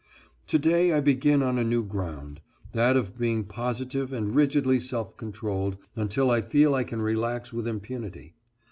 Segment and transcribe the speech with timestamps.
[0.47, 5.15] To day I begin on a new ground, that of being positive and rigidly self
[5.15, 8.33] controlled until I feel I can relax with impunity.